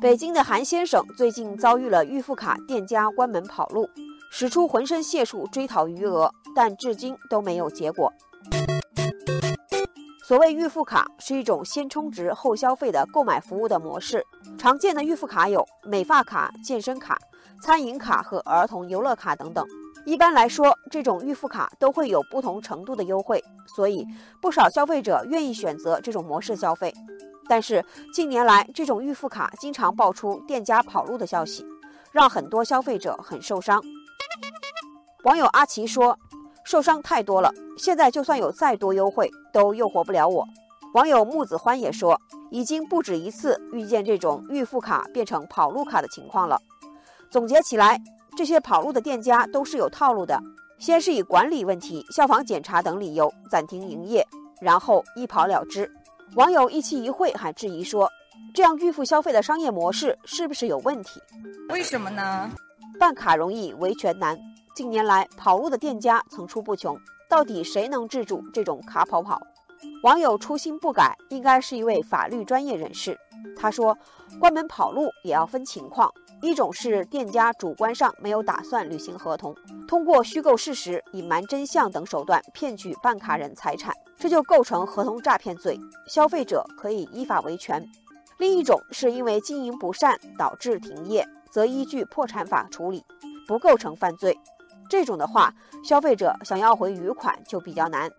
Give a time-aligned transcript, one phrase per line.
[0.00, 3.86] 北京的韩先生最近遭遇了预付卡店家关门跑路，
[4.30, 8.10] 使出浑身解数追讨余额，但至今都没有结果。
[10.24, 14.24] 所谓预付卡是一种先充值后消费的购买服务的模式，
[14.56, 17.18] 常见的预付卡有美发卡、健身卡、
[17.62, 19.62] 餐饮卡和儿童游乐卡等等。
[20.06, 23.44] 一般来说，这种预付卡都会有不同程度的优惠，
[23.76, 24.06] 所以
[24.40, 26.94] 不少消费者愿意选择这种模式消费。
[27.50, 31.66] 但是近年来，这种预付卡经常爆出店家跑路的消息，
[32.12, 33.82] 让很多消费者很受伤。
[35.24, 36.16] 网友阿奇说
[36.62, 40.46] ：“受伤太多了，现在就算有再多优惠，都诱惑不了我。”
[40.94, 42.20] 网友木子欢也说
[42.52, 46.56] ：“已经不止一次遇见这种预付卡变成跑路卡的情况了。”
[47.32, 48.00] 总结起来。
[48.36, 50.40] 这些跑路的店家都是有套路的，
[50.78, 54.24] 先是以管理问题、消防检查等理由暂停营业，
[54.60, 55.90] 然后一跑了之。
[56.36, 58.08] 网友一期一会还质疑说，
[58.54, 61.20] 这样预付消费的商业模式是不是有问题？
[61.70, 62.48] 为什么呢？
[63.00, 64.38] 办卡容易维权难，
[64.74, 66.96] 近年来跑路的店家层出不穷，
[67.28, 69.40] 到底谁能制住这种卡跑跑？
[70.04, 73.18] 网友初心不改，应该是一位法律专业人士。
[73.56, 73.96] 他说，
[74.38, 76.12] 关门跑路也要分情况。
[76.42, 79.54] 一种是店家主观上没有打算履行合同，
[79.86, 87.82] 通过虚构事实、隐瞒真相等手段骗取办卡人财产，这就构成合同诈骗罪，消费者可以依法维权。
[88.36, 93.02] 另一种是因为经营不善导致停业，则依据破产法处理，
[93.48, 94.38] 不构成犯罪。
[94.90, 98.10] 这种的话，消费者想要回余款就比较难。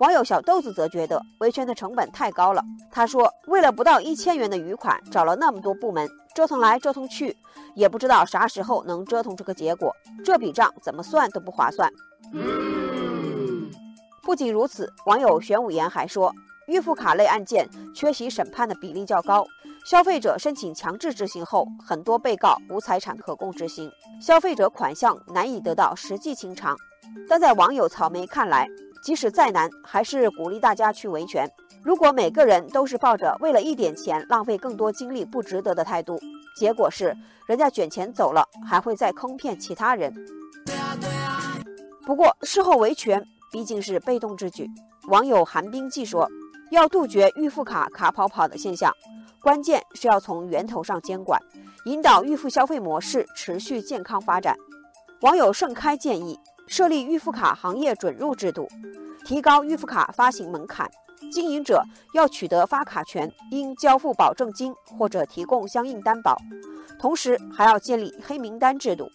[0.00, 2.60] 网友小豆子则觉得维权的成本太高了。
[2.90, 7.36] 他说：“为了不到一千元的余款，找了那么多部门，折腾来折腾去，
[7.74, 9.94] 也不知道啥时候能折腾出个结果。
[10.24, 11.88] 这笔账怎么算都不划算。”
[14.24, 16.34] 不仅如此，网友玄武岩还说，
[16.66, 19.44] 预付卡类案件缺席审判的比例较高，
[19.84, 26.74] 消费者申请强制执行后，很多被告无财产可供执行，消费者款项难以得到实际清偿。
[27.28, 28.66] 但在网友草莓看来，
[29.02, 31.46] 即使再难，还是鼓励大家去维权。
[31.82, 36.18] 如果每个人都是抱着为了一点钱浪费更多精力不值得的态度，
[36.56, 37.14] 结果是
[37.46, 40.10] 人家卷钱走了，还会再坑骗其他人。
[42.06, 43.22] 不过事后维权
[43.54, 44.68] 毕竟是被动之举。
[45.06, 46.28] 网友寒冰记说，
[46.72, 48.92] 要杜绝预付卡卡跑跑的现象，
[49.40, 51.40] 关键是要从源头上监管，
[51.84, 54.56] 引导预付消费模式持续健康发展。
[55.20, 56.36] 网友盛开建议。
[56.66, 58.66] 设立预付卡行业准入制度，
[59.26, 60.90] 提高预付卡发行门槛，
[61.30, 66.38] 经营者要取得发卡权，应交付保证金或者提供相应担保，
[66.98, 69.10] 同时还要建立黑名单制度，